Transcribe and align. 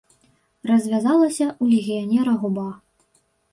Развязалася 0.71 1.45
ў 1.49 1.75
легіянера 1.75 2.37
губа. 2.47 2.67